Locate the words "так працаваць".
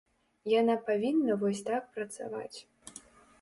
1.69-2.57